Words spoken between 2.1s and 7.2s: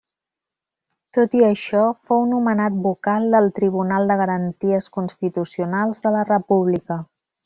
nomenat vocal del Tribunal de Garanties Constitucionals de la República.